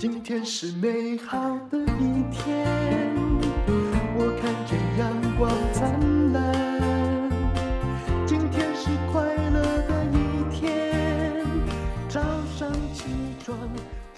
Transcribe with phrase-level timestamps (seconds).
[0.00, 1.38] 今天是美好
[1.70, 2.66] 的一天，
[4.16, 7.30] 我看见阳光灿烂。
[8.26, 11.44] 今天是快乐的一天，
[12.08, 12.18] 早
[12.56, 13.04] 上起
[13.44, 13.54] 床。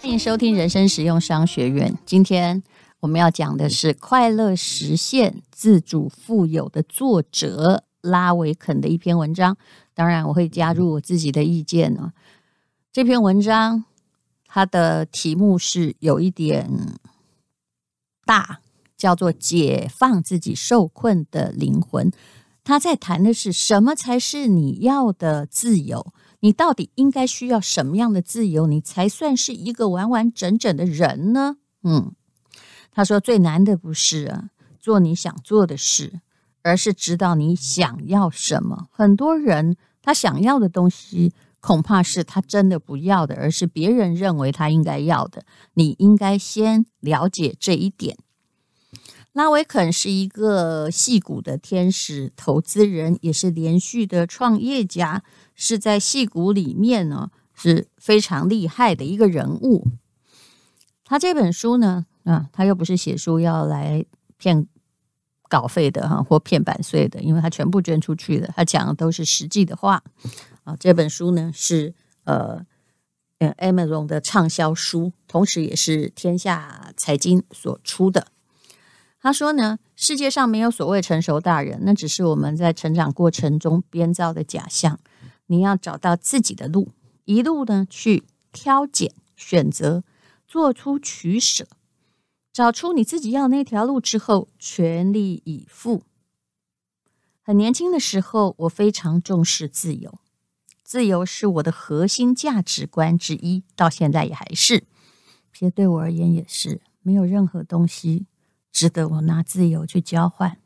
[0.01, 1.93] 欢迎收听人生实用商学院。
[2.07, 2.63] 今天
[3.01, 9.57] 我们要讲的是《快乐实现自主富有》的作者拉维肯的一篇文章。
[9.95, 12.13] 当然，我会加入我自己的意见呢。
[12.93, 13.83] 这篇文章。
[14.55, 16.71] 它的题目是有一点
[18.27, 18.61] 大，
[18.99, 22.13] 叫做“解放自己受困的灵魂”。
[22.63, 26.13] 他在谈的是什么才是你要的自由？
[26.41, 31.57] 你到底应该需要什么样的自由，你才算是一个完完整整的人呢？
[31.83, 32.13] 嗯，
[32.91, 36.21] 他说最难的不是，做你想做的事，
[36.61, 38.89] 而是知道你想要什么。
[38.91, 41.33] 很多人他想要的东西。
[41.63, 45.45] 恐怕是他真的不要的，而是别人认为他应该要的。
[45.75, 48.19] 你应该先了解这一点。
[49.33, 55.23] 拉维肯是一个戏骨的天使投资人，也是连续的创业家，
[55.55, 59.87] 是在戏骨里面呢是非常厉害的一个人物。
[61.05, 64.05] 他这本书呢，啊，他又不是写书要来
[64.37, 64.67] 骗
[65.49, 70.03] 稿费的哈，或骗版税的，因为他全部捐出去了，他讲的都是实际的话。
[70.65, 71.95] 啊，这本书呢是
[72.25, 72.65] 呃
[73.39, 78.29] 呃 Amazon 的畅销书，同时也是天下财经所出的。
[79.21, 84.99] 他说呢，世界上没有所谓成熟大人，那只是我们在成长过程中编造的假象。
[85.47, 86.93] 你要找到自己的路，
[87.25, 90.03] 一路呢去挑拣、选择、
[90.47, 91.67] 做出取舍，
[92.53, 96.03] 找出你自己要那条路之后，全力以赴。
[97.43, 100.19] 很年轻的时候，我非常重视自由。
[100.93, 104.81] 自由是我的核心价值观之一，到现在也还是。
[105.55, 108.27] 其实对我而言也是，没有任何东西
[108.71, 110.59] 值得我拿自由去交换。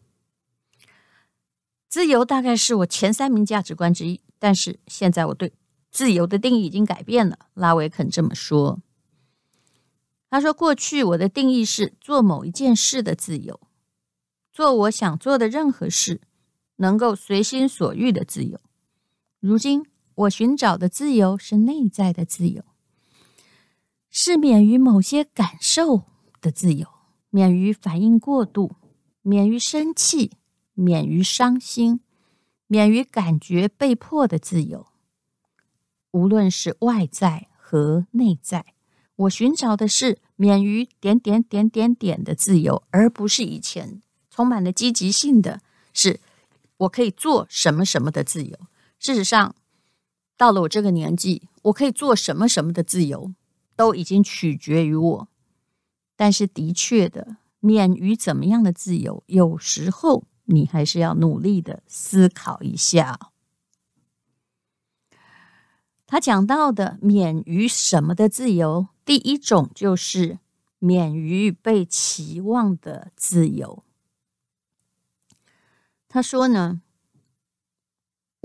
[1.88, 5.52] 自由大概是我前三名价值观之一，但是现在我对
[5.92, 7.38] 自由的定义已经改变了。
[7.54, 8.80] 拉维肯这么说。
[10.28, 13.60] 他说：“过去我的定义是做某一件事的自由，
[14.52, 16.20] 做我想做的任何事，
[16.78, 18.58] 能够随心所欲的自由。
[19.38, 22.64] 如今。”我寻找的自由是内在的自由，
[24.08, 26.04] 是免于某些感受
[26.40, 26.88] 的自由，
[27.28, 28.76] 免于反应过度，
[29.20, 30.32] 免于生气，
[30.72, 32.00] 免于伤心，
[32.66, 34.86] 免于感觉被迫的自由。
[36.12, 38.72] 无论是外在和内在，
[39.16, 44.00] 我寻找的是免于点点点点点的自由，而不是以前
[44.30, 45.60] 充满了积极性的
[45.92, 46.20] 是
[46.78, 48.58] 我可以做什么什么的自由。
[48.98, 49.54] 事实上。
[50.36, 53.32] 到了我这个年纪，我可以做什么什么的自由，
[53.74, 55.28] 都已经取决于我。
[56.14, 63.18] 但是，的确的，免于怎么样的自由，有时候你还是要努力的思考一下。
[66.06, 70.38] 他讲到的免于什么的自由，第一种就是
[70.78, 73.82] 免于被期望的自由。
[76.08, 76.82] 他说呢。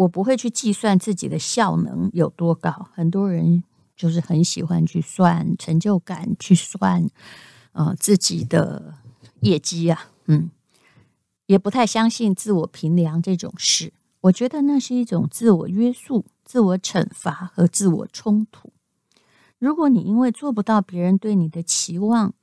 [0.02, 3.64] 我不会去计算自己的效能有多高，很多人
[3.96, 7.08] 就是很喜欢去算成就感，去算
[7.74, 8.96] 呃自己的
[9.42, 10.50] 业绩啊，嗯，
[11.46, 13.94] 也不太相信自我评量这种事。
[14.22, 18.72] 我觉得那是一种自我约束、自我惩罚和自我冲突。
[19.60, 22.34] 如果你因为做不到别人对你的期望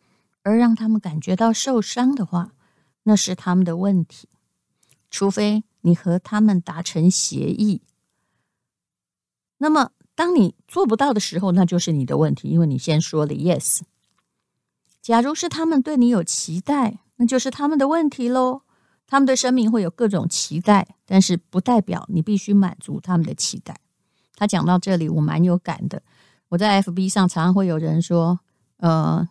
[0.42, 2.52] 而让他们感觉到受伤的话，
[3.02, 4.28] 那是他们的问题，
[5.10, 5.64] 除非。
[5.88, 7.80] 你和他们达成协议，
[9.56, 13.80] 那么当你做不到的时候，那就是你的问题，因为你先说了 yes。
[15.00, 18.62] 假如是他们对你有期待，那就是他们的问题喽。
[19.06, 23.80] 他们对生命会有各种期待，但是不代表你必须满足他们的期待。
[24.34, 26.02] 他讲到这里，我蛮有感的。
[26.50, 28.40] 我在 FB 上常常会有人说
[28.76, 29.26] ：“呃，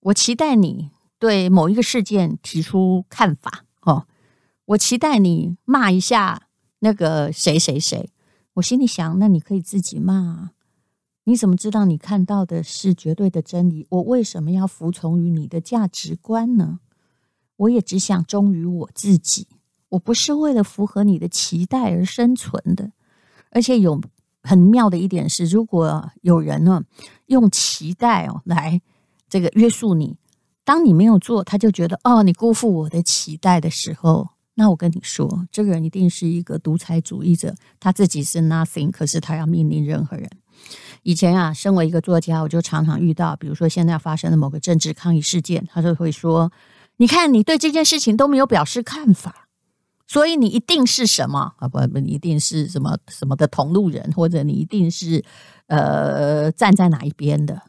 [0.00, 0.90] 我期待你
[1.20, 3.65] 对某一个事件提出看法。”
[4.66, 6.48] 我期待你骂一下
[6.80, 8.10] 那个谁谁谁，
[8.54, 10.50] 我心里想，那你可以自己骂啊。
[11.22, 13.86] 你怎么知道你看到的是绝对的真理？
[13.90, 16.80] 我为什么要服从于你的价值观呢？
[17.56, 19.46] 我也只想忠于我自己，
[19.90, 22.90] 我不是为了符合你的期待而生存的。
[23.50, 24.00] 而且有
[24.42, 26.82] 很妙的一点是，如果有人呢
[27.26, 28.80] 用期待哦来
[29.28, 30.16] 这个约束你，
[30.64, 34.30] 当你没有做，他就觉得哦你辜负我的期待的时候。
[34.58, 40.28] 那我跟你说，这个人一定是一个独裁主义者，他自己是 nothing，可是他要命令任何人。
[41.02, 46.50] 以前啊，身为一个作家，我就常常遇到，比如说现在发生的某个政治抗议事件，他就会说
[46.96, 49.48] ：“你看，你对这件事情都没有表示看法，
[50.06, 51.68] 所以你一定是什么 啊？
[51.68, 55.22] 不不，你一定是什么什么的同路人，或者你一定是
[55.66, 57.60] 呃站在哪一边的？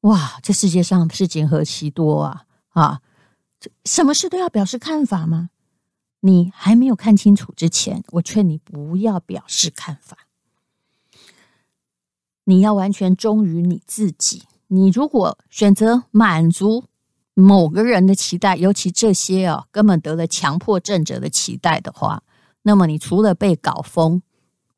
[0.00, 2.42] 哇，这世界上事情何其多啊！
[2.70, 3.00] 啊，
[3.84, 5.50] 什么事都要表示看法吗？
[6.20, 10.18] 你还没有看清楚之前，我劝你不要表示看法。”
[12.44, 14.44] 你要完全忠于你自己。
[14.68, 16.84] 你如果选择满足
[17.34, 22.22] 某个人的期待，尤其这些啊，根本得了强迫症者的期待的话，
[22.62, 24.22] 那么你除了被搞疯，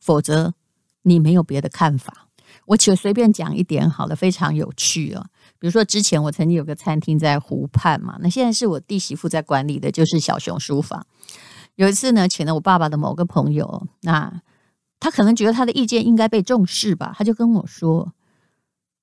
[0.00, 0.54] 否则
[1.02, 2.28] 你没有别的看法。
[2.70, 5.26] 我就随便讲一点好了，非常有趣啊。
[5.58, 11.04] 比如说，之前我曾经有个餐厅在湖畔嘛，那现在是我弟媳妇在管理的，就是小熊书房。
[11.74, 14.40] 有一次呢，请了我爸爸的某个朋友，那。
[15.02, 18.12] 他可能觉得他的意见应该被重视吧，他就跟我说：“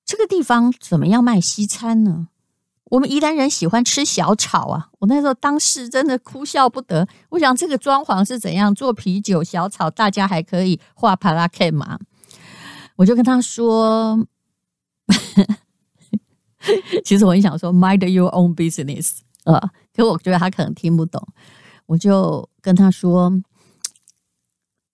[0.06, 2.28] 这个地方怎么样卖西餐呢？
[2.84, 7.08] 我们宜兰人喜欢吃小炒啊！”我那时候当时真的哭笑不得。
[7.30, 11.98] 我想这个装潢是怎样做啤酒小炒，大家还可以画帕拉 K 嘛？
[12.98, 14.26] 我就跟他说
[17.04, 19.58] ：“其实我很想说 ‘mind your own business’ 呃，
[19.94, 21.26] 可我觉得他可能听不懂。”
[21.86, 23.40] 我就跟他说。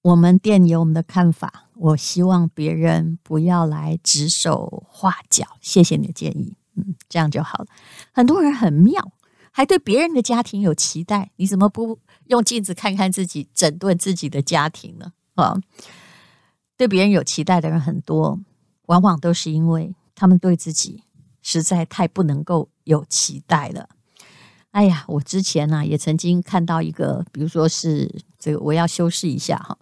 [0.03, 5.57] 我们店有我们的看法，我希望别人不要来指手画脚。
[5.63, 7.67] 谢谢你的建议，嗯，这样就好了。
[8.13, 9.13] 很多人很妙，
[9.51, 15.13] 还对别人的家庭有期待，你怎么不用镜子看看自己，整顿自己的家庭呢？
[15.37, 15.57] 啊，
[16.77, 18.39] 对别人有期待的人很多，
[18.87, 21.03] 往往都是因为他们对自己
[21.43, 23.89] 实在太不能够有期待了。
[24.73, 29.79] 哎呀，我之前呢、啊、也曾经看到一个，比如说是这个，我要修饰一下哈。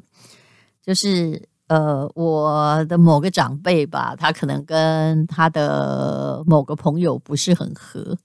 [0.83, 8.19] 就是呃，我的某个长辈吧，他可能跟他的某个朋友不是很合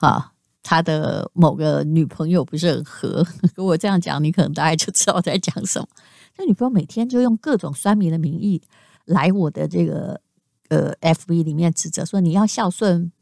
[0.00, 0.32] 啊，
[0.62, 3.26] 他的某个女朋友不是很合。
[3.56, 5.88] 跟我这样讲，你可能大概就知道我在讲什么。
[6.36, 8.62] 那女朋友每天就用各种酸民的名义
[9.04, 10.20] 来我的这个
[10.68, 13.12] 呃 FB 里面指责说，你要孝顺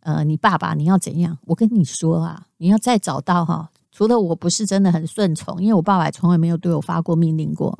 [0.00, 1.38] 呃你爸爸，你要怎样？
[1.46, 7.78] 我跟你说啊，你要再找到哈，除了我不是真的很顺从，因为我爸爸从来没有对我发过命令过。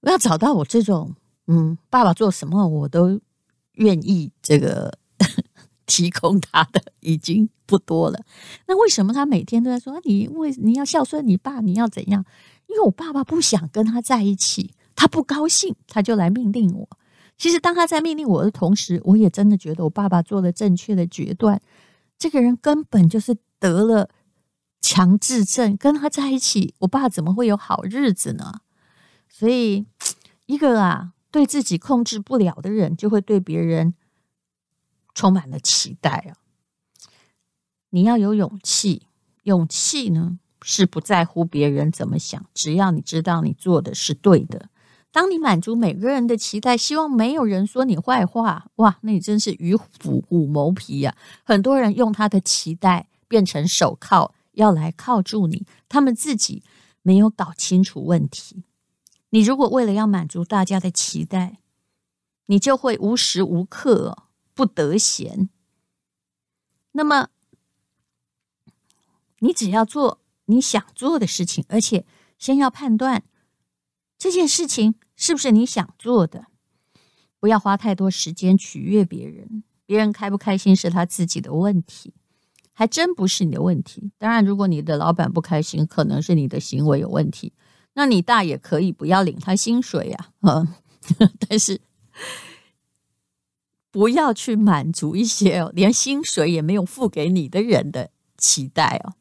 [0.00, 1.14] 我要找到我这种，
[1.48, 3.20] 嗯，爸爸做什么我都
[3.72, 4.96] 愿意这个
[5.86, 8.20] 提供他的，已经不多了。
[8.68, 12.24] 那为什么他每天都在说你为你要孝顺你爸，你要怎样？
[12.66, 16.88] 因为我爸爸不想跟他在一起，他不高兴，他就来命令我。
[17.38, 21.60] 其实当他在命令我的同时，我也真的觉得我爸爸做了正确的决断。
[22.18, 24.08] 这个人根本就是得了
[24.80, 28.60] 强制症，跟他在一起，我爸怎么会有好日子呢？
[29.28, 29.84] 所以，
[30.46, 33.94] 一个啊，对自己控制不了的人，就会对别人
[35.14, 36.40] 充满了期待啊。
[37.90, 39.06] 你要有勇气，
[39.42, 44.70] 勇气呢，是不在乎别人怎么想，只要你知道你做的是对的。
[45.12, 51.16] 当你满足每个人的期待，希望没有人说你坏话，哇，那你真是与虎谋皮呀！
[51.42, 56.62] 很多人用他的期待变成手铐，要来铐住你，他们自己
[57.00, 58.64] 没有搞清楚问题。
[59.30, 61.60] 你如果为了要满足大家的期待，
[62.46, 65.48] 你就会无时无刻不得闲。
[66.92, 67.28] 那么，
[69.38, 72.04] 你只要做你想做的事情，而且
[72.38, 73.22] 先要判断
[74.18, 76.46] 这件事情是不是你想做的，
[77.38, 79.62] 不要花太多时间取悦别人。
[79.84, 82.12] 别人开不开心是他自己的问题，
[82.72, 84.10] 还真不是你的问题。
[84.18, 87.52] 当然，如果你的老板不开心，可能是你的行为有问题。
[87.94, 90.76] 那你大也可以不要领他薪水呀，啊，
[91.48, 91.80] 但是
[93.92, 99.14] 不要去满足一些连薪水也没有付给你的人的期待哦。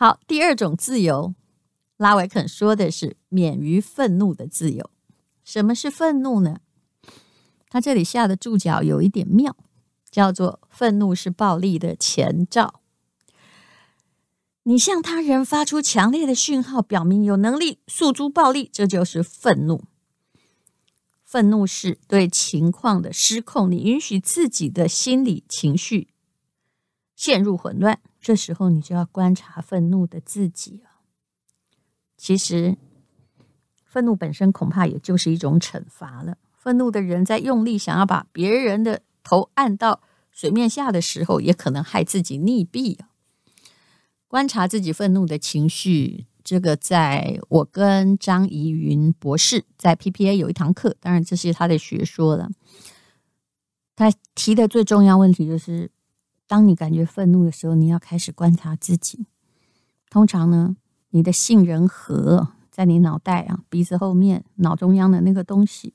[0.00, 1.34] 好，第二种自由，
[1.96, 4.90] 拉维肯说的是免于愤怒的自由。
[5.42, 6.60] 什么是愤怒呢？
[7.68, 9.56] 他这里下的注脚有一点妙，
[10.08, 12.80] 叫做“愤怒是暴力的前兆”。
[14.62, 19.82] 你向他人发出强烈的讯号，表明有能力诉诸暴力，这就是愤怒。
[21.24, 26.06] 愤怒是对情况的失控，你允许自己的心理情绪
[27.16, 27.98] 陷入混乱，
[28.28, 31.00] 这时候你就要观察愤怒的自己啊。
[32.18, 32.76] 其实，
[33.86, 36.36] 愤怒本身恐怕也就是一种惩罚了。
[36.52, 43.08] 愤怒的人在用力想要把别人的头按到水面下的时候，也可能害自己溺毙啊。
[44.26, 52.50] 观察自己愤怒的情绪，这个在我跟张怡云博士在 PPA 有一堂课，当然这是他的学说了。
[53.96, 55.90] 他提的最重要问题就是，
[56.48, 59.26] 当你感觉愤怒的时候，你要开始观察自己。
[60.10, 60.76] 通常呢，
[61.10, 65.92] 你的杏仁核在你脑袋啊，鼻子后面脑中央的那个东西，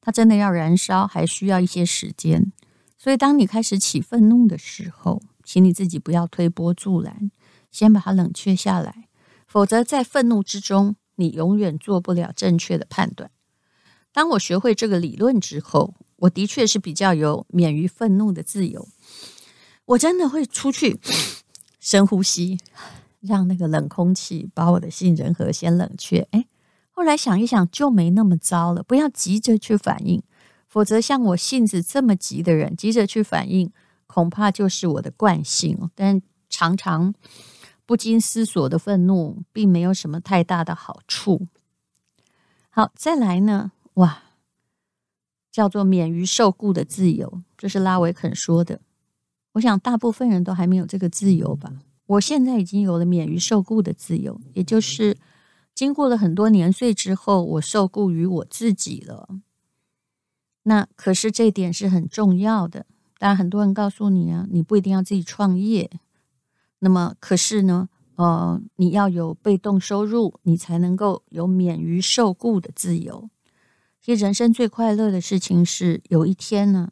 [0.00, 2.52] 它真的要燃烧，还需要一些时间。
[2.98, 7.30] 所以，当你开始起愤怒的时候，请你自己不要推波助澜，
[7.70, 9.08] 先把它冷却下来，
[9.46, 13.30] 否则在愤怒之中，你永远做不了正确的判断。
[14.12, 18.88] 当我学会这个理论之后，我的确是比较有免于愤怒的自由。
[19.86, 20.98] 我真的会出去
[21.80, 22.58] 深呼吸。
[23.26, 26.28] 让那个冷空气把我的杏仁核先冷却。
[26.32, 26.46] 哎，
[26.90, 28.82] 后来想一想，就没那么糟了。
[28.82, 30.22] 不要急着去反应，
[30.68, 33.72] 否则像我性子这么急的人，急着去反应，
[34.06, 35.88] 恐怕就是我的惯性。
[35.94, 37.14] 但常常
[37.86, 41.46] 不经思索的愤怒，并没有什么太大的好处。
[42.68, 43.72] 好，再来呢？
[43.94, 44.24] 哇，
[45.50, 48.82] 叫做免于受雇的自由，这是拉维肯说的。
[49.54, 51.72] 我想大部分人都还没有这个自由吧。
[52.06, 55.16] 我现在已经有了免于受雇的自由，也就是
[55.74, 59.28] 经过了很多年岁之后，我受雇于我自己了。
[60.64, 62.86] 那可是这点是很重要的。
[63.18, 65.90] 当然，很多人告诉你啊，你不一定要自己创业。
[66.80, 73.30] 那么，可是呢，呃，你要有被动收入，你才能够有免于受雇的自由。
[74.02, 76.90] 其实，人生最快乐的事情是有一天呢，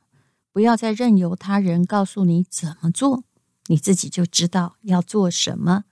[0.53, 3.25] 不要再任由他人告诉你怎么做。
[3.67, 5.85] 你自己就知道要做什么，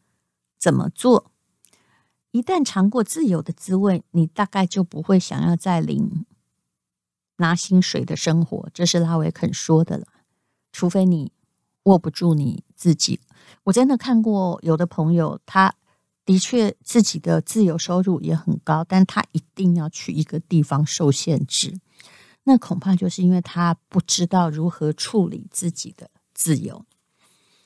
[0.59, 1.31] 怎么做。
[2.33, 6.27] 一旦尝过自由的滋味，你大概就不会想要再领
[7.37, 8.69] 拿薪水的生活。
[8.75, 10.07] 这是拉维肯说的了。
[10.73, 11.33] 除非你
[11.85, 13.21] 握不住你自己。
[13.65, 15.75] 我真的看过有的朋友，他
[16.25, 21.81] 的确自己的自由收入也很高，但他一定要去一个地方受限制。
[22.45, 26.85] 那恐怕就是因为他不知道如何处理自己的自由。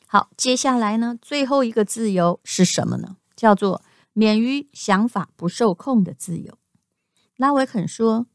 [0.07, 3.17] 好，接下来呢，最后一个自由是什么呢？
[3.35, 6.59] 叫做免于想法不受控的自由。
[7.37, 8.27] 拉维肯说：“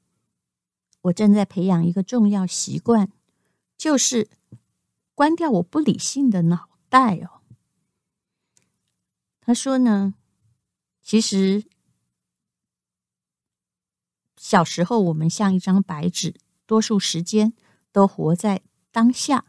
[1.03, 3.11] 我正在培养一个重要习惯，
[3.77, 4.29] 就是
[5.15, 7.39] 关掉我不理性的脑袋哦。”
[9.39, 10.15] 他说呢，
[11.01, 11.63] 其实
[14.39, 17.51] 小时候我们像一张白纸，多数时间
[17.91, 19.47] 都活在当下，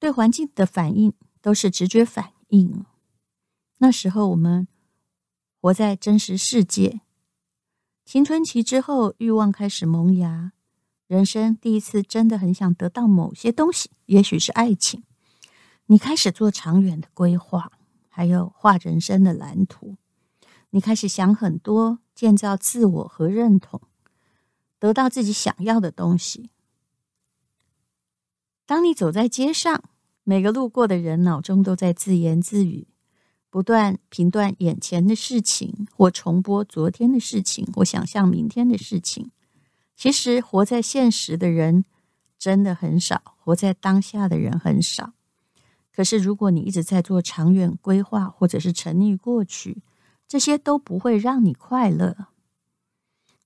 [0.00, 1.14] 对环境的反应。
[1.42, 2.84] 都是直觉反应。
[3.78, 4.66] 那时候我们
[5.60, 7.02] 活在真实世界。
[8.04, 10.50] 青春期之后，欲望开始萌芽，
[11.06, 15.04] 人生第一次真的很想得到某些东西，也许是爱情。
[15.86, 17.70] 你开始做长远的规划，
[18.08, 19.98] 还有画人生的蓝图。
[20.70, 23.80] 你开始想很多，建造自我和认同，
[24.78, 26.50] 得到自己想要的东西。
[28.64, 29.84] 当你走在街上，
[30.24, 32.88] 每个路过的人脑中都在自言自语，
[33.48, 39.30] 不断评断眼前的事情，或重播昨天的事情，或想象明天的事情。
[39.94, 41.84] 其实活在现实的人
[42.38, 45.12] 真的很少，活在当下的人很少。
[45.94, 49.82] 可是如果你一直在做长远规划，或者是沉溺过去，
[50.28, 52.26] 这些都不会让你快乐。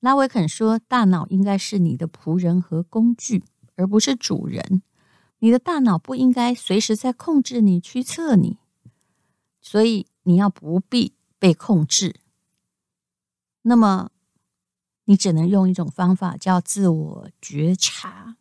[0.01, 3.45] 拉维肯说，大脑应该是你的仆人和工具，
[3.77, 4.83] 而不是主人。
[5.41, 8.59] 你的大脑不应该随时在控制你、驱策你，
[9.61, 12.21] 所以你要不必被控制。
[13.63, 14.11] 那么，
[15.05, 18.37] 你只能用一种方法叫自我觉察。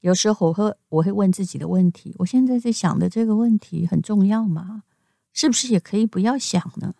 [0.00, 4.84] 有时候我会我会问自己的问题：我现在在想的这个问题很重要吗？
[5.32, 6.94] 是不是也可以不要想呢？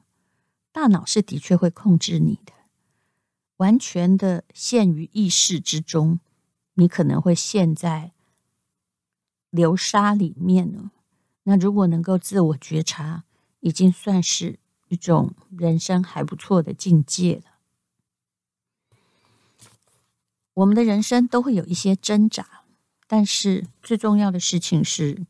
[0.73, 2.53] 大脑是的确会控制你的，
[3.57, 6.21] 完全的陷于意识之中，
[6.75, 8.13] 你可能会陷在。
[9.51, 10.91] 流沙里面呢，
[11.45, 13.25] 那如果能够自我觉察，
[13.61, 14.59] 已经算是
[14.89, 17.43] 一种人生还不错的境界了。
[20.55, 22.65] 我们的人生都会有一些挣扎，
[23.07, 25.25] 但是最重要的事情是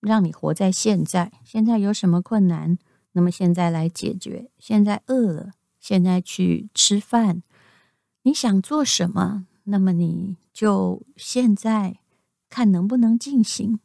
[0.00, 1.32] 让你活在现在。
[1.44, 2.78] 现在有什么困难，
[3.12, 4.50] 那么现在来解决。
[4.58, 7.42] 现在饿了，现在去吃饭。
[8.22, 11.98] 你想做什么，那么你就现在。
[12.52, 13.78] 看能不能进行，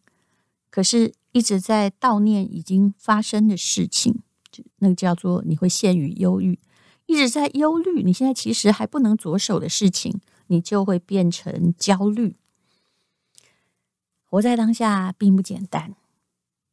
[0.72, 6.58] 可是一直在悼念已经发生的事情，就那个叫做你会陷于忧郁，
[7.06, 8.01] 一直在忧虑。
[8.01, 12.38] 你现在其实还不能着手的事情，你就会变成焦虑。
[14.24, 15.94] 活在当下并不简单，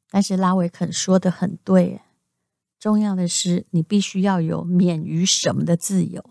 [0.09, 2.01] 但是拉维肯说的很对，
[2.79, 6.25] 重要的是你必须要有免于什么的自由。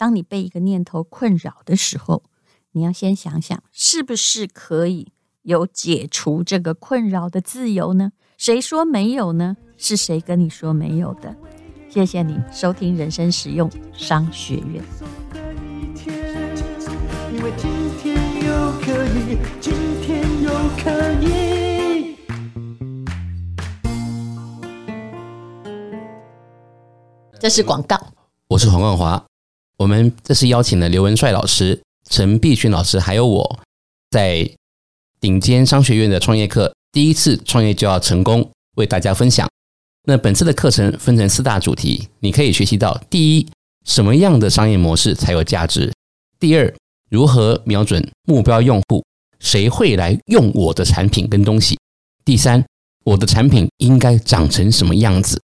[0.00, 2.22] 当你被一个念头困扰的时候，
[2.72, 8.12] 你要先想想，是不是可以有解除这个困扰的自由呢？
[8.38, 9.58] 谁说没有呢？
[9.76, 11.36] 是谁跟你说没有的？
[11.90, 14.82] 谢谢你收听人生实用商学院。
[17.30, 18.16] 因为今天
[18.46, 20.50] 又可以，今天又
[20.82, 22.16] 可以。
[27.38, 28.00] 这是广告。
[28.48, 29.29] 我是黄冠华。
[29.80, 33.60] 我们这次邀请了刘文帅老师、陈碧群老师，还有我，
[34.10, 34.46] 在
[35.18, 38.46] 顶尖商学院的创业课第一次创业就要成功，
[38.76, 39.48] 为大家分享。
[40.04, 43.48] 那本次的课程分成四大主题，你可以学习到：第一，
[43.86, 45.90] 什么样的商业模式才有价值；
[46.38, 46.74] 第二，
[47.10, 49.02] 如何瞄准目标用户，
[49.38, 51.74] 谁会来用我的产品跟东西；
[52.22, 52.62] 第三，
[53.06, 55.38] 我的产品应该长成什么样子；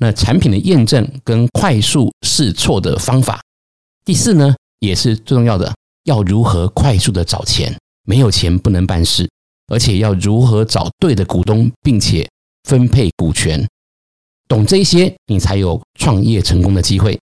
[0.00, 3.40] 那产品的验证跟快速试错的方法。
[4.04, 5.72] 第四呢，也是最重要的，
[6.04, 7.72] 要如何快速的找钱？
[8.04, 9.30] 没有钱不能办事，
[9.68, 12.28] 而且要如何找对的股东，并且
[12.64, 13.64] 分配股权。
[14.48, 17.16] 懂这些，你才有创业成功的机会。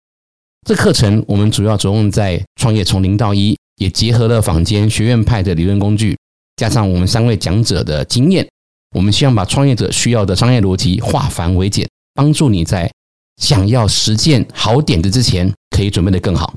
[0.65, 6.17] 这课程我们主要着重在创业从零到一，也结合了坊间学院派的理论工具，
[6.55, 8.48] 加上我们三位讲者的经验。
[8.95, 12.89] 我们希望把创业者需要的商业逻辑化繁为简，帮助你在
[13.36, 16.55] 想要实践好点子之前，可以准备得更好。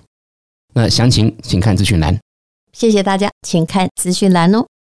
[0.75, 2.19] 那详情请看资讯栏。
[2.73, 4.67] 谢谢大家，请看资讯栏哦。